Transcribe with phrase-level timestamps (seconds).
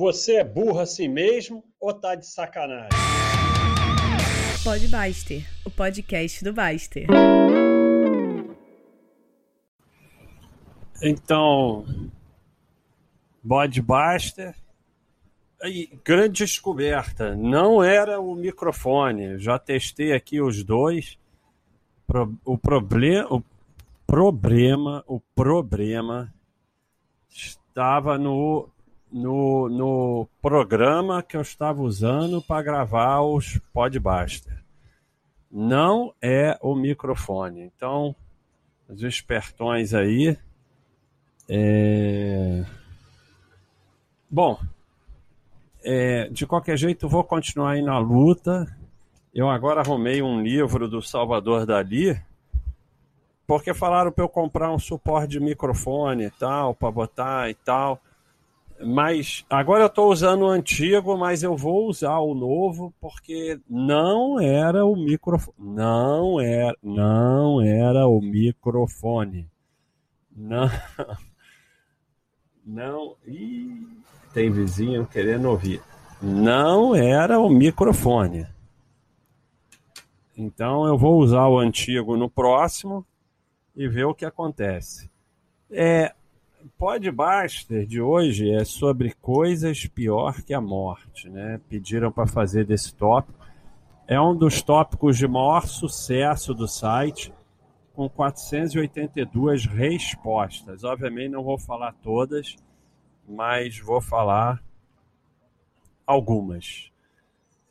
[0.00, 2.88] Você é burro assim mesmo ou tá de sacanagem?
[4.64, 7.06] Pode Baster, o podcast do Baster.
[11.02, 11.84] Então,
[13.44, 14.56] Bode Baster.
[15.64, 19.38] E, grande descoberta, não era o microfone.
[19.38, 21.18] Já testei aqui os dois.
[22.06, 23.44] Pro, o problema, o
[24.06, 26.32] problema, o problema
[27.28, 28.70] estava no
[29.12, 34.52] no, no programa que eu estava usando para gravar os podcasts.
[35.50, 37.60] Não é o microfone.
[37.62, 38.14] Então,
[38.88, 40.36] os espertões aí.
[41.48, 42.64] É...
[44.30, 44.60] Bom,
[45.82, 48.66] é, de qualquer jeito, vou continuar aí na luta.
[49.34, 52.20] Eu agora arrumei um livro do Salvador Dali,
[53.46, 58.00] porque falaram para eu comprar um suporte de microfone e tal, para botar e tal.
[58.82, 64.40] Mas agora eu estou usando o antigo, mas eu vou usar o novo porque não
[64.40, 65.56] era o microfone.
[65.58, 69.48] Não era, não era o microfone.
[70.34, 70.68] Não.
[72.64, 73.16] Não.
[73.26, 73.84] Ih,
[74.32, 75.82] tem vizinho querendo ouvir.
[76.22, 78.46] Não era o microfone.
[80.36, 83.04] Então eu vou usar o antigo no próximo
[83.74, 85.10] e ver o que acontece.
[85.70, 86.14] É,
[86.76, 91.60] Podbuster de hoje é sobre coisas pior que a morte, né?
[91.68, 93.38] Pediram para fazer desse tópico.
[94.06, 97.32] É um dos tópicos de maior sucesso do site,
[97.94, 100.84] com 482 respostas.
[100.84, 102.56] Obviamente não vou falar todas,
[103.28, 104.62] mas vou falar
[106.06, 106.90] algumas.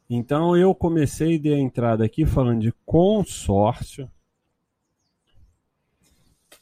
[0.10, 4.10] Então eu comecei de entrada aqui falando de consórcio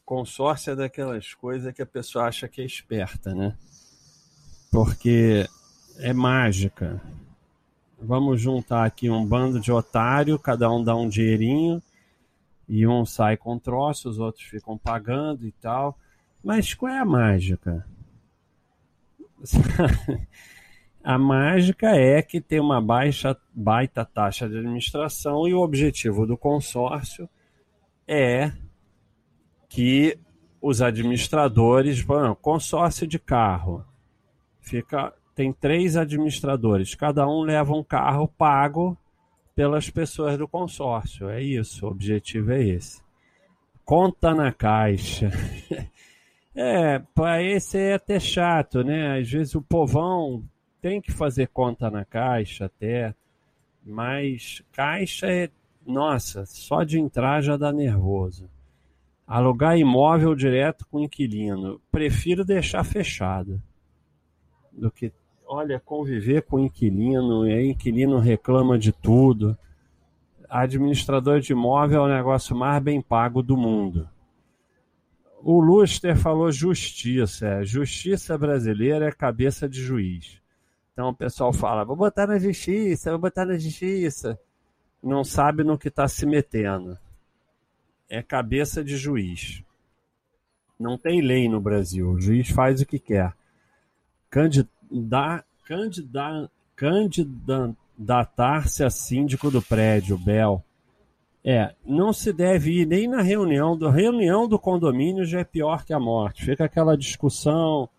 [0.08, 3.58] consórcio é daquelas coisas que a pessoa acha que é esperta, né?
[4.72, 5.46] Porque
[6.00, 7.02] é mágica.
[8.00, 11.84] Vamos juntar aqui um bando de otário, cada um dá um dinheirinho
[12.70, 16.00] e um sai com troço, os outros ficam pagando e tal.
[16.42, 17.86] Mas qual é a mágica?
[21.04, 26.38] a mágica é que tem uma baixa, baita taxa de administração e o objetivo do
[26.38, 27.28] consórcio
[28.08, 28.54] é
[29.78, 30.18] que
[30.60, 33.86] os administradores, bom, consórcio de carro,
[34.60, 38.98] fica tem três administradores, cada um leva um carro pago
[39.54, 41.30] pelas pessoas do consórcio.
[41.30, 43.04] É isso, o objetivo é esse.
[43.86, 45.30] Conta na caixa.
[46.56, 49.20] é, para esse é até chato, né?
[49.20, 50.44] Às vezes o povão
[50.82, 53.14] tem que fazer conta na caixa até,
[53.86, 55.52] mas caixa é,
[55.86, 58.50] nossa, só de entrar já dá nervoso.
[59.28, 61.82] Alugar imóvel direto com inquilino.
[61.92, 63.62] Prefiro deixar fechado
[64.72, 65.12] do que,
[65.46, 69.58] olha, conviver com inquilino, e aí inquilino reclama de tudo.
[70.50, 74.08] Administrador de imóvel é o negócio mais bem pago do mundo.
[75.44, 77.66] O Luster falou justiça.
[77.66, 80.42] Justiça brasileira é cabeça de juiz.
[80.94, 84.40] Então o pessoal fala, vou botar na justiça, vou botar na justiça.
[85.04, 86.98] Não sabe no que está se metendo
[88.10, 89.64] é cabeça de juiz.
[90.80, 92.12] Não tem lei no Brasil.
[92.12, 93.34] O juiz faz o que quer.
[94.30, 100.64] Candidar, candidar, candidatar-se a síndico do prédio, Bel.
[101.44, 103.78] É, não se deve ir nem na reunião.
[103.78, 106.46] Do, reunião do condomínio já é pior que a morte.
[106.46, 107.90] Fica aquela discussão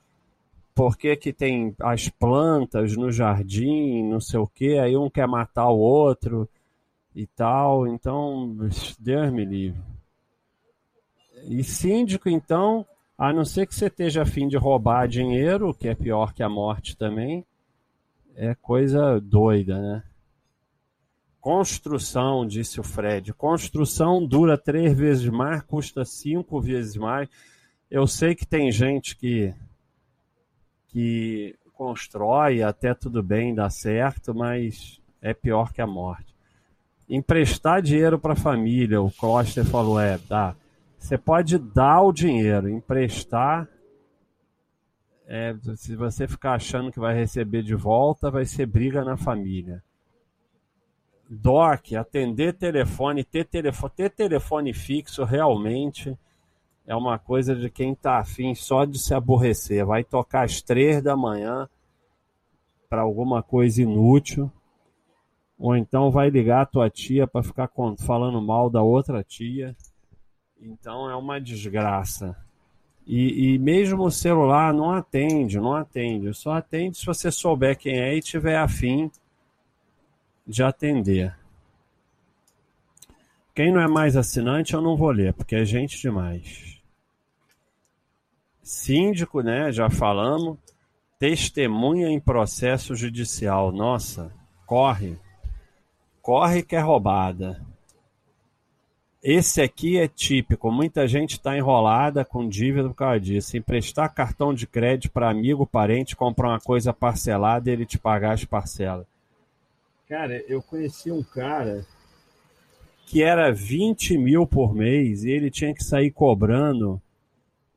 [0.74, 5.26] por que, que tem as plantas no jardim, não sei o que, aí um quer
[5.26, 6.48] matar o outro
[7.16, 7.88] e tal.
[7.88, 8.54] Então,
[9.00, 9.97] Deus me livre.
[11.50, 12.84] E síndico, então,
[13.16, 16.48] a não ser que você esteja afim de roubar dinheiro, que é pior que a
[16.48, 17.42] morte também,
[18.36, 20.02] é coisa doida, né?
[21.40, 23.32] Construção, disse o Fred.
[23.32, 27.30] Construção dura três vezes mais, custa cinco vezes mais.
[27.90, 29.54] Eu sei que tem gente que,
[30.88, 36.34] que constrói, até tudo bem, dá certo, mas é pior que a morte.
[37.08, 40.54] Emprestar dinheiro para a família, o Kloster falou, é, dá.
[40.98, 43.68] Você pode dar o dinheiro, emprestar.
[45.26, 49.82] É, se você ficar achando que vai receber de volta, vai ser briga na família.
[51.28, 56.18] DOC, atender telefone, ter telefone, ter telefone fixo realmente
[56.88, 59.84] é uma coisa de quem está afim só de se aborrecer.
[59.84, 61.68] Vai tocar às três da manhã
[62.88, 64.50] para alguma coisa inútil,
[65.58, 69.76] ou então vai ligar a tua tia para ficar falando mal da outra tia.
[70.60, 72.36] Então é uma desgraça.
[73.06, 76.34] E, e, mesmo o celular não atende, não atende.
[76.34, 79.10] Só atende se você souber quem é e tiver afim
[80.46, 81.34] de atender.
[83.54, 86.80] Quem não é mais assinante eu não vou ler, porque é gente demais.
[88.62, 89.72] Síndico, né?
[89.72, 90.58] Já falamos.
[91.18, 93.72] Testemunha em processo judicial.
[93.72, 94.30] Nossa,
[94.66, 95.18] corre.
[96.20, 97.60] Corre que é roubada.
[99.22, 100.70] Esse aqui é típico.
[100.70, 103.56] Muita gente está enrolada com dívida por causa disso.
[103.56, 108.32] Emprestar cartão de crédito para amigo, parente, comprar uma coisa parcelada e ele te pagar
[108.32, 109.06] as parcelas.
[110.08, 111.84] Cara, eu conheci um cara
[113.06, 117.00] que era 20 mil por mês e ele tinha que sair cobrando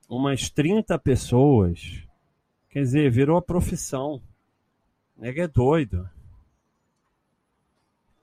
[0.08, 2.04] umas 30 pessoas.
[2.70, 4.22] Quer dizer, virou a profissão.
[5.18, 6.08] Nega é doido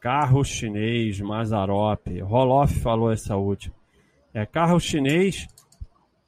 [0.00, 3.74] carro chinês, Mazarop, Roloff falou essa última.
[4.32, 5.48] É, carro chinês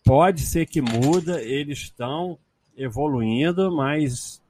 [0.05, 2.39] pode ser que muda, eles estão
[2.77, 4.43] evoluindo, mas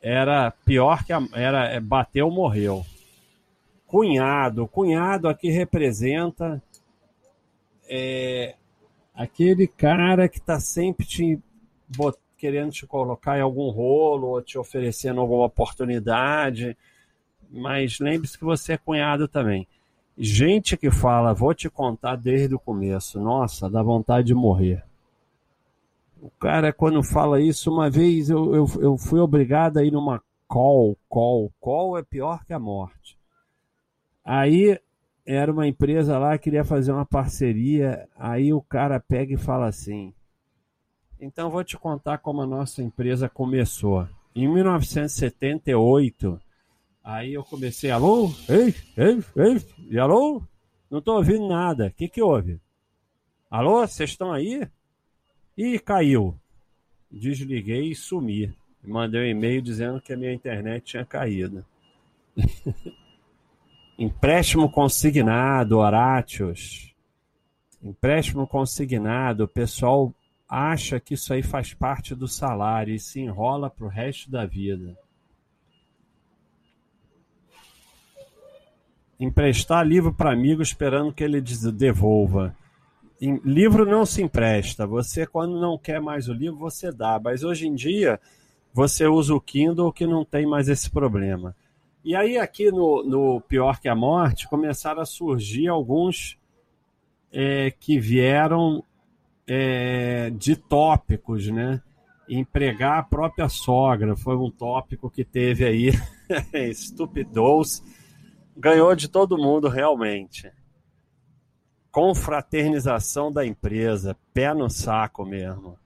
[0.00, 2.84] era pior que a, era é, bateu, morreu.
[3.86, 6.62] Cunhado, cunhado aqui representa
[7.88, 8.54] é,
[9.12, 11.38] aquele cara que está sempre te
[11.88, 16.76] bot, querendo te colocar em algum rolo ou te oferecendo alguma oportunidade
[17.50, 19.66] mas lembre-se que você é cunhado também.
[20.16, 24.84] Gente que fala, vou te contar desde o começo, nossa, dá vontade de morrer.
[26.20, 30.22] O cara, quando fala isso, uma vez eu, eu, eu fui obrigado a ir numa
[30.46, 33.18] call, call, call é pior que a morte.
[34.24, 34.78] Aí
[35.24, 39.66] era uma empresa lá que queria fazer uma parceria, aí o cara pega e fala
[39.66, 40.12] assim:
[41.20, 44.08] então vou te contar como a nossa empresa começou.
[44.34, 46.40] Em 1978,
[47.02, 48.30] Aí eu comecei, alô?
[48.48, 50.42] Ei, ei, ei, e alô?
[50.90, 51.86] Não estou ouvindo nada.
[51.86, 52.60] O que, que houve?
[53.50, 54.68] Alô, vocês estão aí?
[55.56, 56.38] Ih, caiu.
[57.10, 58.54] Desliguei e sumi.
[58.82, 61.64] Mandei um e-mail dizendo que a minha internet tinha caído.
[63.98, 66.94] Empréstimo consignado, Horatius.
[67.82, 70.14] Empréstimo consignado, o pessoal
[70.48, 74.44] acha que isso aí faz parte do salário e se enrola para o resto da
[74.44, 74.96] vida.
[79.20, 82.56] Emprestar livro para amigo esperando que ele devolva.
[83.44, 84.86] livro não se empresta.
[84.86, 87.20] Você, quando não quer mais o livro, você dá.
[87.22, 88.18] Mas hoje em dia,
[88.72, 91.54] você usa o Kindle que não tem mais esse problema.
[92.02, 96.38] E aí, aqui no, no Pior que a Morte, começaram a surgir alguns
[97.30, 98.82] é, que vieram
[99.46, 101.82] é, de tópicos, né?
[102.26, 105.90] Empregar a própria sogra foi um tópico que teve aí,
[106.70, 107.82] estupidous
[108.56, 110.50] ganhou de todo mundo realmente.
[111.90, 115.78] Confraternização da empresa, pé no saco mesmo.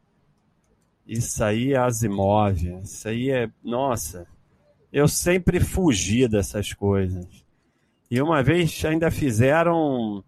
[1.07, 3.51] Isso aí é Asimov, isso aí é.
[3.63, 4.27] Nossa,
[4.93, 7.27] eu sempre fugi dessas coisas.
[8.11, 10.23] E uma vez ainda fizeram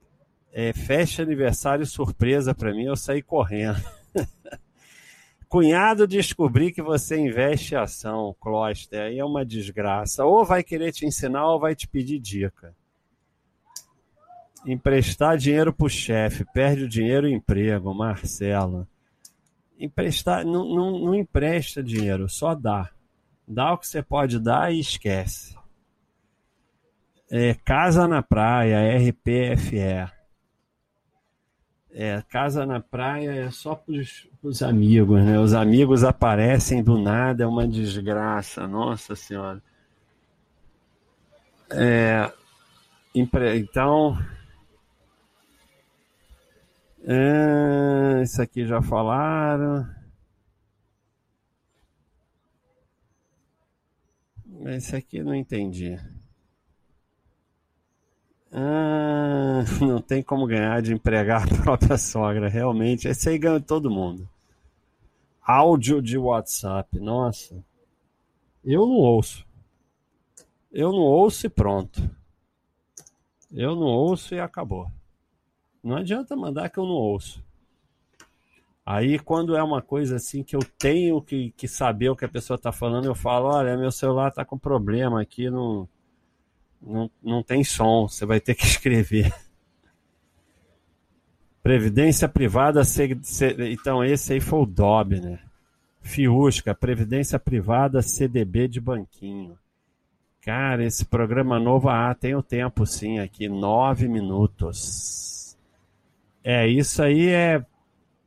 [0.53, 3.81] é, festa aniversário surpresa para mim, eu saí correndo.
[5.49, 10.25] Cunhado descobrir que você investe em ação, Closter, aí é uma desgraça.
[10.25, 12.75] Ou vai querer te ensinar ou vai te pedir dica.
[14.67, 18.87] Emprestar dinheiro para o chefe, perde o dinheiro e emprego, Marcelo.
[19.79, 22.91] Emprestar, não, não, não empresta dinheiro, só dá.
[23.47, 25.57] Dá o que você pode dar e esquece.
[27.31, 30.16] É, casa na praia, RPFE.
[31.99, 33.95] É, casa na praia é só para
[34.43, 35.41] os amigos, né?
[35.41, 39.63] Os amigos aparecem do nada, é uma desgraça, nossa senhora.
[41.71, 42.31] É,
[43.15, 44.15] então,
[47.03, 49.89] é, isso aqui já falaram.
[54.67, 55.99] Esse aqui não entendi.
[58.53, 63.09] Ah, não tem como ganhar de empregar a própria sogra, realmente.
[63.09, 64.29] Esse aí ganha todo mundo.
[65.43, 67.63] Áudio de WhatsApp, nossa.
[68.65, 69.47] Eu não ouço.
[70.73, 72.11] Eu não ouço e pronto.
[73.53, 74.91] Eu não ouço e acabou.
[75.83, 77.45] Não adianta mandar que eu não ouço.
[78.85, 82.29] Aí, quando é uma coisa assim que eu tenho que, que saber o que a
[82.29, 85.89] pessoa está falando, eu falo: olha, meu celular está com problema aqui, não
[86.87, 89.35] não, não tem som, você vai ter que escrever.
[91.63, 92.81] Previdência privada,
[93.69, 95.41] então esse aí foi o DOB, né?
[96.01, 99.59] Fiusca, Previdência Privada CDB de banquinho.
[100.41, 105.59] Cara, esse programa novo, ah, tem o tempo sim aqui, nove minutos.
[106.45, 107.67] É, isso aí é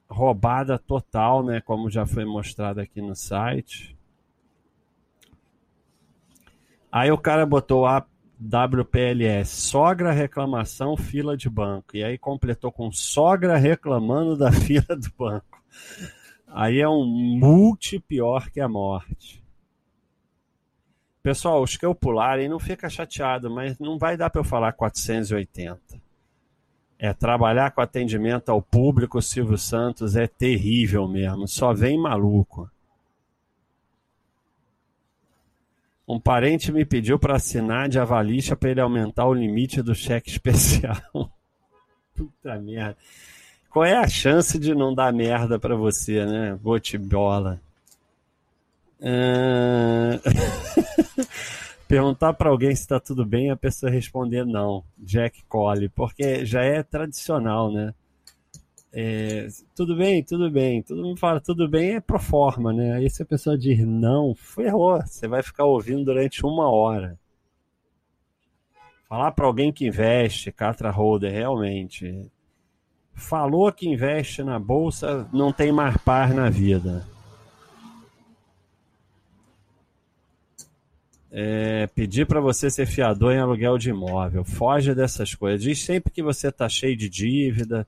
[0.09, 1.61] roubada total, né?
[1.61, 3.97] Como já foi mostrado aqui no site.
[6.91, 8.05] Aí o cara botou a
[8.41, 11.97] WPLS, sogra reclamação, fila de banco.
[11.97, 15.61] E aí completou com sogra reclamando da fila do banco.
[16.47, 19.43] Aí é um multi pior que a morte.
[21.21, 24.71] Pessoal, os que eu pularem, não fica chateado, mas não vai dar para eu falar
[24.71, 25.79] 480.
[26.97, 31.47] É trabalhar com atendimento ao público, Silvio Santos, é terrível mesmo.
[31.47, 32.69] Só vem maluco.
[36.09, 40.27] Um parente me pediu para assinar de avalixa para ele aumentar o limite do cheque
[40.27, 40.97] especial.
[42.15, 42.97] Puta merda.
[43.69, 46.57] Qual é a chance de não dar merda para você, né?
[46.59, 47.61] Botibola.
[48.99, 50.19] Uh...
[51.87, 56.63] Perguntar para alguém se está tudo bem a pessoa responder não, Jack Cole, porque já
[56.63, 57.93] é tradicional, né?
[58.91, 60.81] É, tudo bem, tudo bem.
[60.81, 62.93] Todo mundo fala tudo bem é pro forma, né?
[62.93, 64.99] Aí se a pessoa diz não, ferrou.
[65.05, 67.17] Você vai ficar ouvindo durante uma hora.
[69.07, 72.29] Falar para alguém que investe, Catra Holder, realmente.
[73.13, 77.05] Falou que investe na bolsa, não tem mais par na vida.
[81.31, 84.43] É, pedir para você ser fiador em aluguel de imóvel.
[84.43, 85.61] Foge dessas coisas.
[85.61, 87.87] Diz sempre que você está cheio de dívida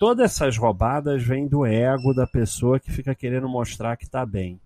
[0.00, 4.58] todas essas roubadas vêm do ego da pessoa que fica querendo mostrar que está bem.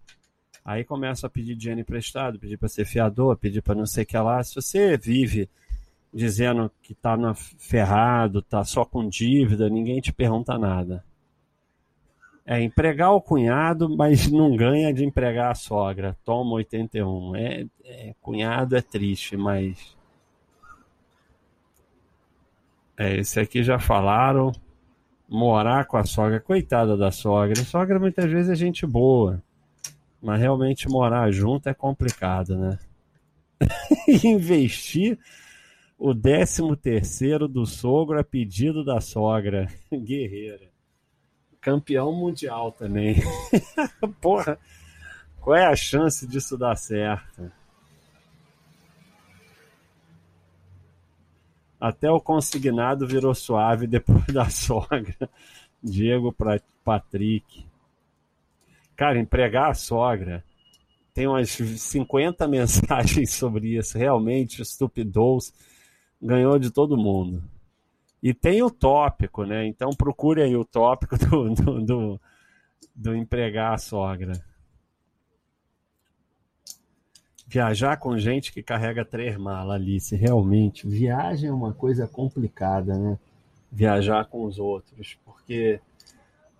[0.64, 4.06] Aí começa a pedir dinheiro emprestado, pedir para ser fiador, pedir para não sei o
[4.06, 4.40] que lá.
[4.44, 5.50] Se você vive
[6.12, 7.16] dizendo que está
[7.58, 11.04] ferrado, está só com dívida, ninguém te pergunta nada.
[12.46, 16.16] É empregar o cunhado, mas não ganha de empregar a sogra.
[16.24, 17.34] Toma 81.
[17.34, 19.96] É, é cunhado é triste, mas.
[22.96, 24.52] É, esse aqui já falaram
[25.28, 26.40] morar com a sogra.
[26.40, 27.60] Coitada da sogra.
[27.60, 29.42] A sogra muitas vezes é gente boa.
[30.22, 32.78] Mas realmente morar junto é complicado, né?
[34.24, 35.18] Investir
[35.98, 39.68] o décimo terceiro do sogro a pedido da sogra.
[39.92, 40.70] Guerreira.
[41.60, 43.16] Campeão mundial também.
[44.20, 44.58] Porra,
[45.40, 47.50] qual é a chance disso dar certo?
[51.84, 55.28] Até o consignado virou suave depois da sogra.
[55.82, 57.66] Diego para Patrick.
[58.96, 60.42] Cara, empregar a sogra.
[61.12, 63.98] Tem umas 50 mensagens sobre isso.
[63.98, 65.52] Realmente, estupidous
[66.22, 67.44] ganhou de todo mundo.
[68.22, 69.66] E tem o tópico, né?
[69.66, 72.20] Então procure aí o tópico do, do, do,
[72.94, 74.42] do empregar a sogra.
[77.54, 83.16] Viajar com gente que carrega três malas, Alice, realmente, viagem é uma coisa complicada, né?
[83.70, 85.80] Viajar com os outros, porque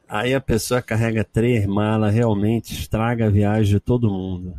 [0.08, 4.56] aí a pessoa carrega três malas, realmente estraga a viagem de todo mundo.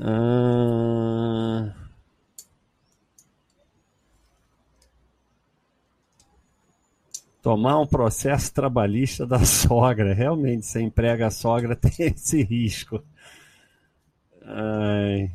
[0.00, 1.81] Ah...
[7.42, 10.14] tomar um processo trabalhista da sogra.
[10.14, 13.02] Realmente, você emprega a sogra, tem esse risco.
[14.42, 15.30] Ai.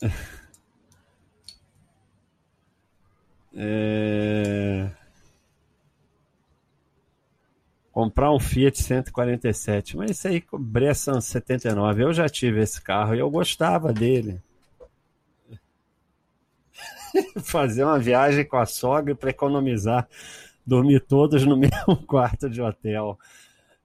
[3.54, 4.90] É...
[7.92, 13.18] Comprar um Fiat 147, mas isso aí, Bressan 79, eu já tive esse carro e
[13.18, 14.40] eu gostava dele.
[17.42, 20.08] fazer uma viagem com a sogra para economizar,
[20.66, 23.18] dormir todos no mesmo quarto de hotel.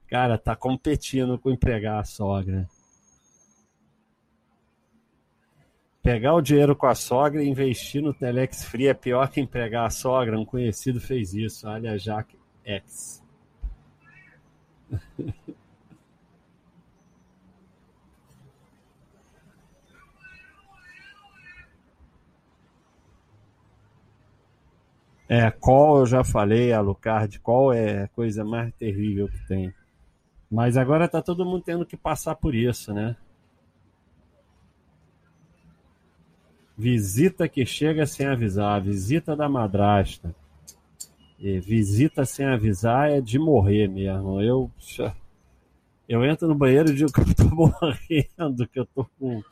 [0.07, 2.67] Cara, tá competindo com empregar a sogra.
[6.01, 9.85] Pegar o dinheiro com a sogra e investir no Telex Free é pior que empregar
[9.85, 10.39] a sogra.
[10.39, 13.21] Um conhecido fez isso, olha, Jack X.
[25.29, 29.73] É, qual eu já falei, Alucard, qual é a coisa mais terrível que tem.
[30.49, 33.17] Mas agora tá todo mundo tendo que passar por isso, né?
[36.77, 40.33] Visita que chega sem avisar, visita da madrasta.
[41.39, 44.41] E visita sem avisar é de morrer mesmo.
[44.41, 44.71] Eu,
[46.07, 49.43] eu entro no banheiro e digo que eu tô morrendo, que eu tô com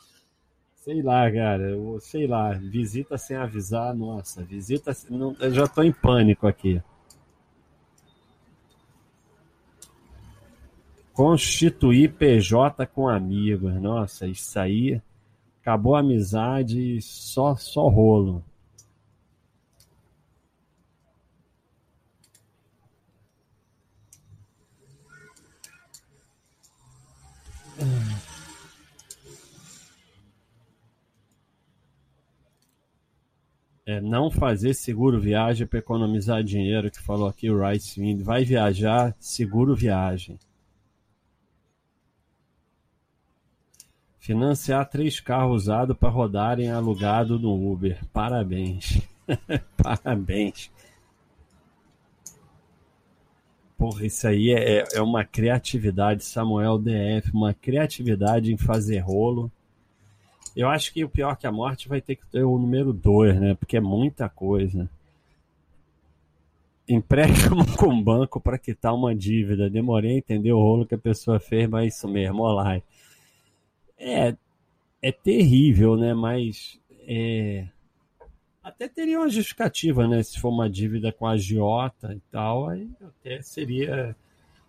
[0.86, 4.96] Sei lá, cara, eu, sei lá, visita sem avisar, nossa, visita.
[5.10, 6.80] Não, eu já tô em pânico aqui.
[11.12, 15.02] Constituir PJ com amigos, nossa, isso aí.
[15.60, 18.44] Acabou a amizade, só, só rolo.
[33.88, 38.22] É, não fazer seguro viagem para economizar dinheiro, que falou aqui o Rice Wind.
[38.24, 40.40] Vai viajar, seguro viagem.
[44.18, 48.04] Financiar três carros usados para rodarem alugado no Uber.
[48.12, 49.00] Parabéns.
[49.78, 50.72] Parabéns.
[53.78, 59.52] Porra, isso aí é, é uma criatividade, Samuel DF, uma criatividade em fazer rolo.
[60.56, 63.40] Eu acho que o pior que a morte vai ter que ter o número 2,
[63.40, 63.56] né?
[63.56, 64.90] Porque é muita coisa.
[66.88, 69.70] Empréstimo com banco para quitar uma dívida.
[69.70, 72.82] Demorei a entender o rolo que a pessoa fez, mas é isso mesmo, olá.
[73.98, 74.36] É,
[75.02, 76.14] é terrível, né?
[76.14, 77.68] Mas é,
[78.64, 80.24] até teria uma justificativa, né?
[80.24, 84.16] Se for uma dívida com agiota e tal, aí até seria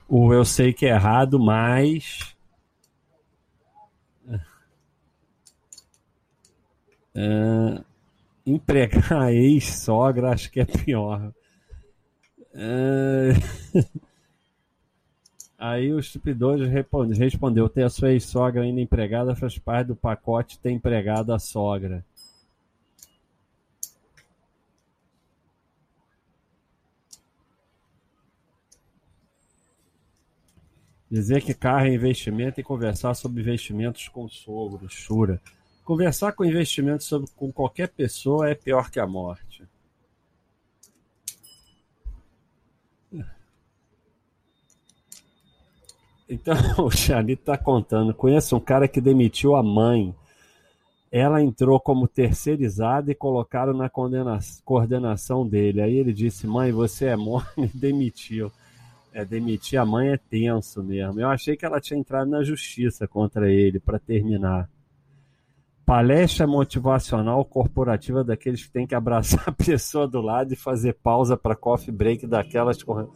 [0.09, 2.36] o eu sei que é errado, mas
[7.17, 7.83] Uh,
[8.45, 11.33] empregar a ex-sogra acho que é pior.
[12.53, 13.33] Uh,
[15.59, 20.73] aí o estupidor respondeu: ter a sua ex-sogra ainda empregada faz parte do pacote ter
[20.73, 22.05] empregado a sogra.
[31.11, 35.41] Dizer que carro é investimento e conversar sobre investimentos com sogro, chura.
[35.87, 39.63] Conversar com investimento sobre, com qualquer pessoa é pior que a morte.
[46.29, 48.13] Então, o Charlie está contando.
[48.13, 50.13] Conheço um cara que demitiu a mãe.
[51.09, 53.89] Ela entrou como terceirizada e colocaram na
[54.65, 55.81] coordenação dele.
[55.81, 58.51] Aí ele disse: Mãe, você é morna e demitiu.
[59.13, 61.21] É, demitir a mãe é tenso mesmo.
[61.21, 64.69] Eu achei que ela tinha entrado na justiça contra ele para terminar.
[65.87, 71.37] Palestra motivacional corporativa daqueles que tem que abraçar a pessoa do lado e fazer pausa
[71.37, 73.09] para coffee break daquelas com,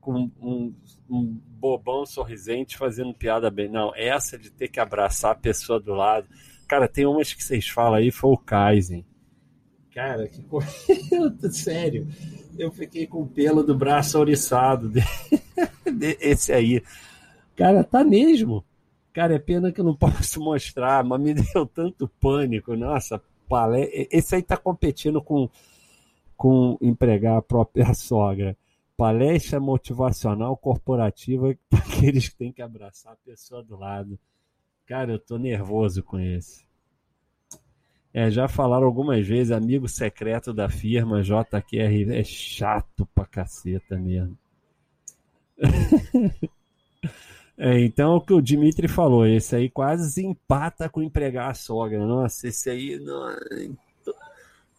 [0.00, 0.72] com um,
[1.10, 3.68] um, bobão sorrisente fazendo piada bem.
[3.68, 6.28] Não, essa de ter que abraçar a pessoa do lado.
[6.68, 9.04] Cara, tem umas que vocês falam aí, foi o Kaizen.
[9.92, 10.70] Cara, que coisa.
[11.50, 12.06] Sério,
[12.56, 14.92] eu fiquei com o pelo do braço ouriçado.
[16.20, 16.82] Esse aí.
[17.56, 18.64] Cara, tá mesmo.
[19.12, 22.74] Cara, é pena que eu não posso mostrar, mas me deu tanto pânico.
[22.74, 23.22] Nossa,
[24.10, 25.48] esse aí tá competindo com,
[26.36, 28.56] com empregar a própria sogra.
[28.96, 34.18] Palestra motivacional corporativa para aqueles que têm que abraçar a pessoa do lado.
[34.86, 36.64] Cara, eu tô nervoso com esse.
[38.14, 44.36] É, já falaram algumas vezes, amigo secreto da firma JQR é chato pra caceta mesmo.
[47.56, 52.04] É, então, o que o Dimitri falou, esse aí quase empata com empregar a sogra.
[52.04, 52.98] Nossa, esse aí.
[52.98, 53.36] Não...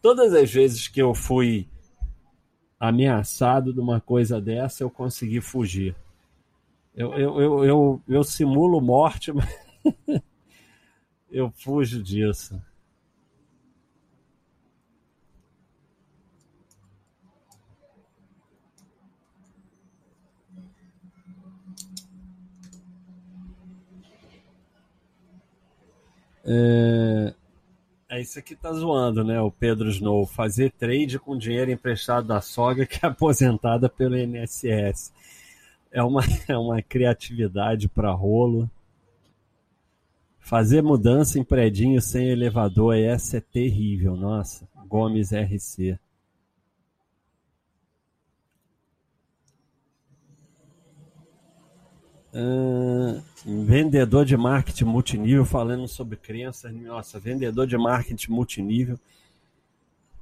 [0.02, 1.68] Todas as vezes que eu fui
[2.78, 5.94] ameaçado de uma coisa dessa, eu consegui fugir.
[6.94, 9.48] Eu, eu, eu, eu, eu simulo morte, mas
[11.30, 12.60] eu fujo disso.
[26.44, 27.34] É...
[28.08, 29.40] é isso aqui tá zoando, né?
[29.40, 30.26] O Pedro Snow.
[30.26, 35.12] Fazer trade com dinheiro emprestado da sogra que é aposentada pelo INSS.
[35.90, 38.70] É uma, é uma criatividade para rolo.
[40.38, 44.68] Fazer mudança em predinho sem elevador, essa é terrível, nossa.
[44.86, 45.98] Gomes RC.
[52.34, 53.22] Uh,
[53.64, 56.74] vendedor de marketing multinível, falando sobre crenças.
[56.74, 58.98] Nossa, vendedor de marketing multinível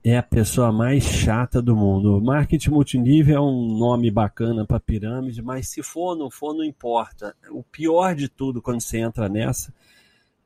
[0.05, 2.21] é a pessoa mais chata do mundo.
[2.21, 6.65] Marketing multinível é um nome bacana para pirâmide, mas se for ou não for, não
[6.65, 7.35] importa.
[7.51, 9.73] O pior de tudo quando você entra nessa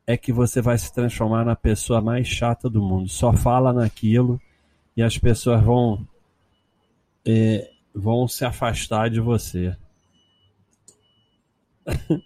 [0.07, 3.09] é que você vai se transformar na pessoa mais chata do mundo.
[3.09, 4.40] Só fala naquilo
[4.96, 6.07] e as pessoas vão,
[7.26, 9.74] é, vão se afastar de você.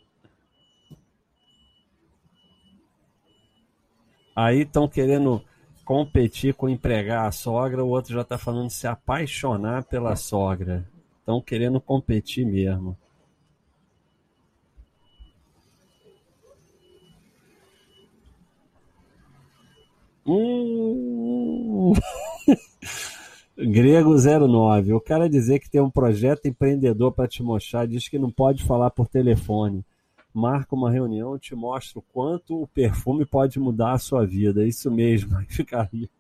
[4.35, 5.45] Aí estão querendo
[5.85, 10.89] competir com empregar a sogra, o outro já está falando se apaixonar pela sogra.
[11.19, 12.97] Estão querendo competir mesmo.
[20.27, 21.93] Hum...
[23.67, 24.95] Grego 09.
[24.95, 28.65] O cara dizer que tem um projeto empreendedor para te mostrar, diz que não pode
[28.65, 29.85] falar por telefone.
[30.33, 34.67] Marca uma reunião, te mostra o quanto o perfume pode mudar a sua vida.
[34.67, 36.11] Isso mesmo, aí fica ali.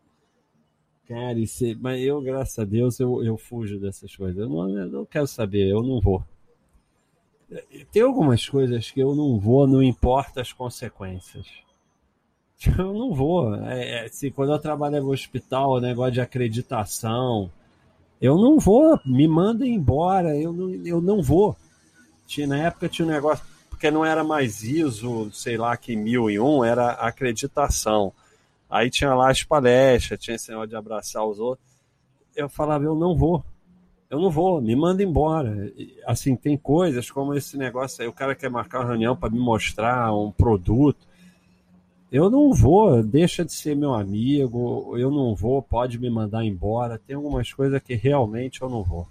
[1.07, 4.39] Cara, isso, mas eu, graças a Deus, eu, eu fujo dessas coisas.
[4.41, 6.23] Eu não, eu não quero saber, eu não vou.
[7.91, 11.49] Tem algumas coisas que eu não vou, não importa as consequências.
[12.79, 13.55] Eu não vou.
[13.55, 17.51] É, é, assim, quando eu trabalhava no hospital, negócio de acreditação,
[18.21, 19.01] eu não vou.
[19.05, 21.57] Me mandem embora, eu não, eu não vou.
[22.27, 26.65] Tinha, na época tinha um negócio, porque não era mais ISO, sei lá que 1001,
[26.65, 28.13] era acreditação.
[28.69, 31.67] Aí tinha lá as palestras, tinha esse negócio de abraçar os outros.
[32.37, 33.43] Eu falava, eu não vou.
[34.09, 35.73] Eu não vou, me manda embora.
[36.07, 39.39] Assim, tem coisas como esse negócio aí, o cara quer marcar uma reunião para me
[39.39, 41.10] mostrar um produto
[42.13, 46.99] eu não vou, deixa de ser meu amigo, eu não vou, pode me mandar embora.
[46.99, 49.07] Tem algumas coisas que realmente eu não vou.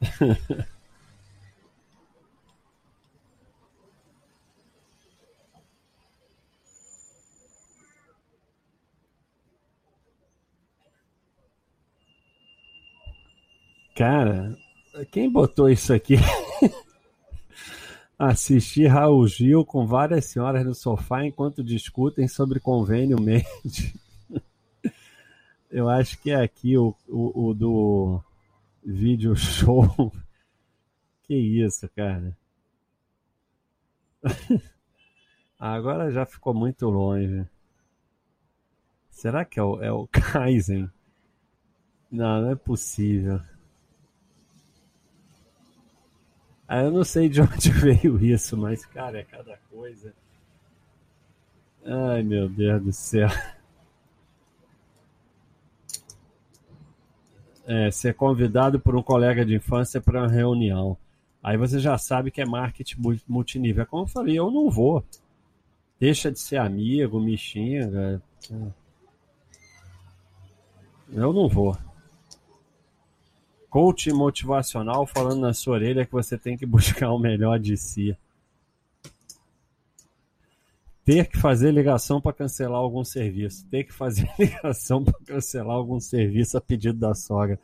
[13.94, 14.49] Cara,
[15.10, 16.16] quem botou isso aqui?
[18.18, 23.98] Assistir Raul Gil com várias senhoras no sofá enquanto discutem sobre convênio médio.
[25.70, 28.22] Eu acho que é aqui o, o, o do
[28.84, 29.86] vídeo show.
[31.22, 32.36] Que isso, cara.
[35.56, 37.46] Agora já ficou muito longe.
[39.10, 40.90] Será que é o, é o Kaizen?
[42.10, 43.40] Não, não é possível.
[46.72, 50.14] Ah, eu não sei de onde veio isso, mas, cara, é cada coisa.
[51.84, 53.28] Ai, meu Deus do céu.
[57.66, 60.96] É, ser convidado por um colega de infância para uma reunião.
[61.42, 63.82] Aí você já sabe que é marketing multinível.
[63.82, 65.04] É como eu falei, eu não vou.
[65.98, 68.22] Deixa de ser amigo, me xinga.
[71.12, 71.76] Eu não vou
[73.70, 78.16] coach motivacional falando na sua orelha que você tem que buscar o melhor de si.
[81.04, 83.64] Ter que fazer ligação para cancelar algum serviço.
[83.68, 87.58] Ter que fazer ligação para cancelar algum serviço a pedido da sogra.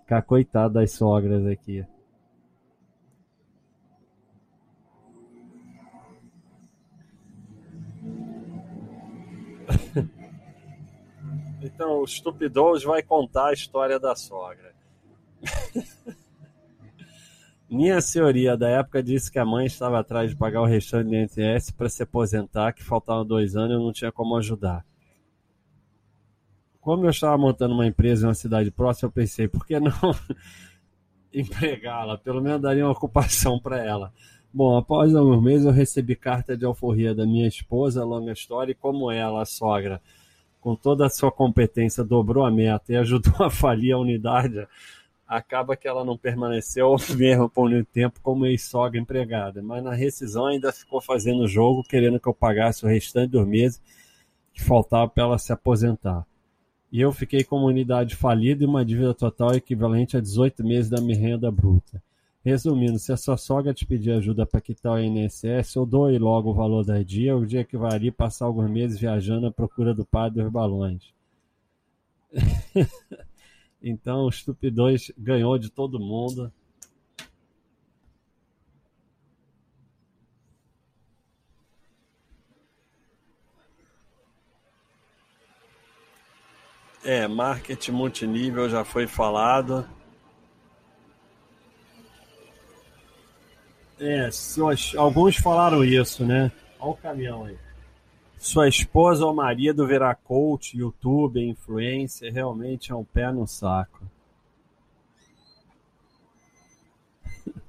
[0.00, 1.84] Ficar coitado das sogras aqui.
[11.62, 14.74] Então, o Stupidoso vai contar a história da sogra.
[17.70, 21.14] Minha senhoria da época disse que a mãe estava atrás de pagar o restante do
[21.14, 24.84] INSS para se aposentar, que faltavam dois anos e eu não tinha como ajudar.
[26.80, 29.92] Como eu estava montando uma empresa em uma cidade próxima, eu pensei, por que não
[31.32, 32.18] empregá-la?
[32.18, 34.12] Pelo menos daria uma ocupação para ela.
[34.52, 38.74] Bom, após alguns meses eu recebi carta de alforria da minha esposa, longa história, e
[38.74, 40.02] como ela, a sogra,
[40.60, 44.66] com toda a sua competência, dobrou a meta e ajudou a falir a unidade
[45.30, 50.46] acaba que ela não permaneceu mesmo por muito tempo como ex-sogra empregada, mas na rescisão
[50.46, 53.80] ainda ficou fazendo jogo, querendo que eu pagasse o restante dos meses
[54.52, 56.26] que faltava para ela se aposentar.
[56.90, 60.90] E eu fiquei com uma unidade falida e uma dívida total equivalente a 18 meses
[60.90, 62.02] da minha renda bruta.
[62.44, 66.50] Resumindo, se a sua sogra te pedir ajuda para quitar o INSS, eu dou logo
[66.50, 69.94] o valor da dia, o dia que vai ali passar alguns meses viajando à procura
[69.94, 71.14] do padre dos balões.
[73.82, 76.52] Então o Stup 2 ganhou de todo mundo.
[87.02, 89.88] É, marketing multinível já foi falado.
[93.98, 94.28] É,
[94.96, 96.52] alguns falaram isso, né?
[96.78, 97.69] Olha o caminhão aí
[98.40, 104.02] sua esposa ou marido virar coach, youtuber, influencer, realmente é um pé no saco.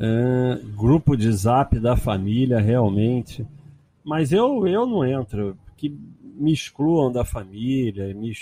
[0.00, 3.44] É, grupo de zap da família, realmente.
[4.04, 5.58] Mas eu, eu não entro.
[5.76, 5.88] Que
[6.22, 8.14] me excluam da família.
[8.14, 8.32] Me...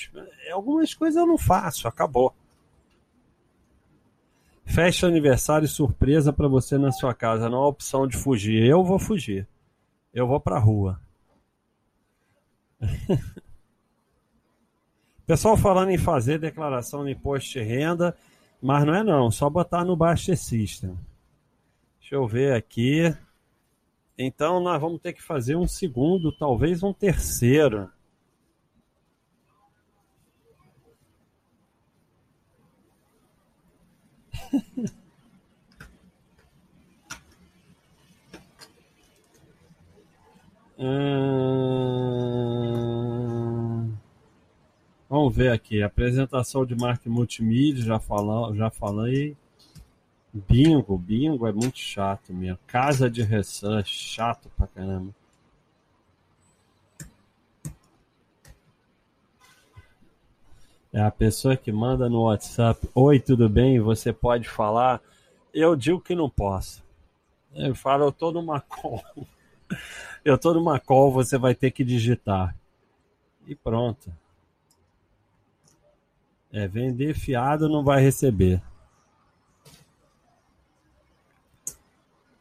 [0.53, 2.35] Algumas coisas eu não faço, acabou.
[4.67, 7.49] Festa aniversário surpresa para você na sua casa.
[7.49, 8.63] Não há opção de fugir.
[8.65, 9.47] Eu vou fugir.
[10.13, 11.01] Eu vou para a rua.
[15.27, 18.17] Pessoal falando em fazer declaração de imposto de renda,
[18.61, 20.97] mas não é não, só botar no Baster System.
[21.99, 23.13] Deixa eu ver aqui.
[24.19, 27.91] Então nós vamos ter que fazer um segundo, talvez um terceiro.
[40.79, 42.05] Hum...
[45.09, 45.83] Vamos ver aqui.
[45.83, 49.37] Apresentação de marca multimídia, já, fala, já falei.
[50.33, 52.59] Bingo, bingo é muito chato mesmo.
[52.67, 55.15] Casa de research, chato pra caramba.
[60.97, 63.79] É a pessoa que manda no WhatsApp: Oi, tudo bem?
[63.79, 64.99] Você pode falar?
[65.53, 66.83] Eu digo que não posso.
[67.55, 69.05] Eu falo: Eu tô numa call.
[70.25, 72.57] Eu tô numa call, você vai ter que digitar.
[73.47, 74.11] E pronto.
[76.51, 78.63] É, vender fiado não vai receber.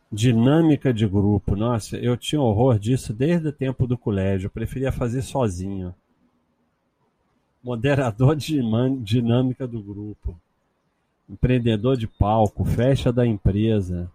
[0.09, 1.57] Dinâmica de grupo.
[1.57, 4.47] Nossa, eu tinha horror disso desde o tempo do colégio.
[4.47, 5.93] Eu preferia fazer sozinho.
[7.65, 8.61] Moderador de
[9.01, 10.39] dinâmica do grupo.
[11.27, 14.07] Empreendedor de palco, festa da empresa.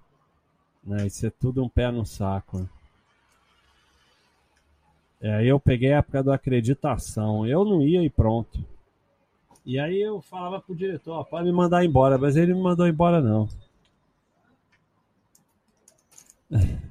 [0.85, 1.09] Né?
[1.09, 2.71] Isso é tudo um pé no saco.
[5.21, 7.45] É, aí eu peguei a época da acreditação.
[7.45, 8.65] Eu não ia e pronto.
[9.67, 12.87] E aí eu falava pro diretor, pode me mandar embora, mas ele não me mandou
[12.87, 13.49] embora não.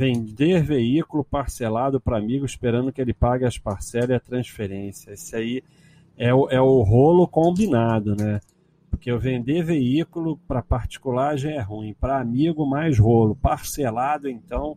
[0.00, 5.12] vender veículo parcelado para amigo esperando que ele pague as parcelas e a transferência.
[5.12, 5.62] Esse aí
[6.16, 8.40] é o, é o rolo combinado, né?
[8.88, 14.74] Porque eu vender veículo para particular já é ruim, para amigo mais rolo, parcelado então,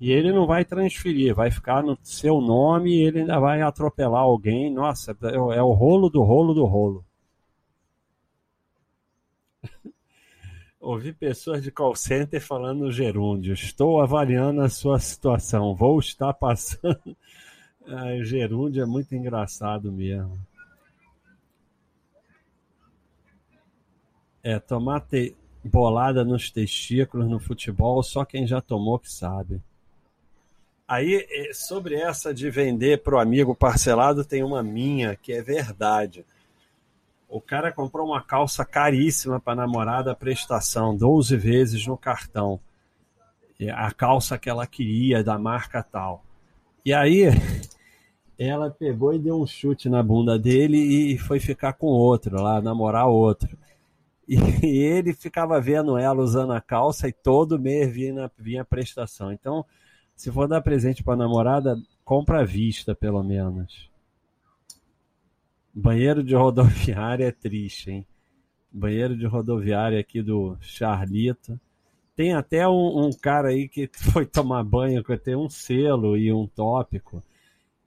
[0.00, 4.22] e ele não vai transferir, vai ficar no seu nome e ele ainda vai atropelar
[4.22, 4.68] alguém.
[4.68, 7.04] Nossa, é, é o rolo do rolo do rolo.
[10.86, 13.54] Ouvi pessoas de call center falando gerúndio.
[13.54, 15.74] Estou avaliando a sua situação.
[15.74, 17.16] Vou estar passando.
[17.84, 20.38] Ah, gerúndio é muito engraçado mesmo.
[24.44, 25.34] É, tomar te...
[25.64, 29.60] bolada nos testículos no futebol, só quem já tomou que sabe.
[30.86, 35.42] Aí, é, sobre essa de vender para o amigo parcelado, tem uma minha que é
[35.42, 36.24] verdade.
[37.28, 42.60] O cara comprou uma calça caríssima para namorada prestação, 12 vezes no cartão.
[43.74, 46.24] A calça que ela queria, da marca tal.
[46.84, 47.24] E aí,
[48.38, 52.60] ela pegou e deu um chute na bunda dele e foi ficar com outro lá,
[52.60, 53.56] namorar outro.
[54.28, 59.32] E ele ficava vendo ela usando a calça e todo mês vinha, vinha a prestação.
[59.32, 59.64] Então,
[60.16, 63.88] se for dar presente para namorada, compra à vista, pelo menos.
[65.78, 68.06] Banheiro de rodoviária é triste, hein?
[68.72, 71.60] Banheiro de rodoviária aqui do Charlito.
[72.14, 76.32] Tem até um, um cara aí que foi tomar banho que tem um selo e
[76.32, 77.22] um tópico.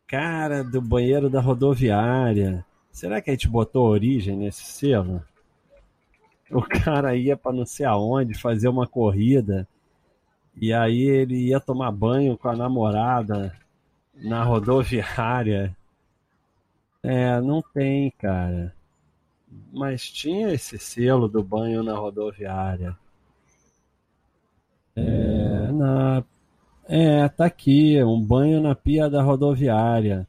[0.06, 2.64] Cara do banheiro da rodoviária.
[2.92, 5.24] Será que a gente botou origem nesse selo?
[6.52, 9.68] o cara ia para não sei aonde fazer uma corrida
[10.56, 13.56] e aí ele ia tomar banho com a namorada
[14.14, 15.76] na rodoviária.
[17.04, 18.76] É, não tem, cara.
[19.72, 22.98] Mas tinha esse selo do banho na rodoviária.
[24.96, 26.24] É, na,
[26.88, 30.28] é, tá aqui, um banho na pia da rodoviária.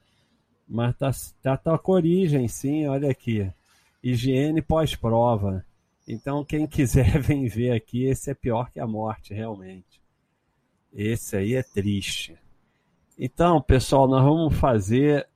[0.68, 1.10] Mas tá,
[1.42, 3.50] tá, tá com origem, sim, olha aqui.
[4.02, 5.64] Higiene pós-prova.
[6.06, 8.04] Então, quem quiser, vem ver aqui.
[8.04, 10.00] Esse é pior que a morte, realmente.
[10.92, 12.36] Esse aí é triste.
[13.18, 15.28] Então, pessoal, nós vamos fazer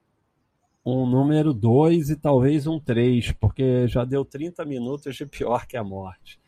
[0.85, 5.77] um número 2 e talvez um 3, porque já deu 30 minutos de pior que
[5.77, 6.39] a morte.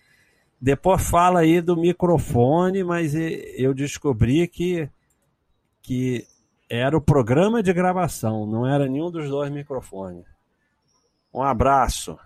[0.60, 4.88] Depois fala aí do microfone, mas eu descobri que,
[5.82, 6.26] que
[6.68, 10.24] era o programa de gravação, não era nenhum dos dois microfones.
[11.32, 12.18] Um abraço.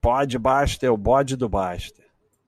[0.00, 2.05] Pode Baster, o bode do Baster.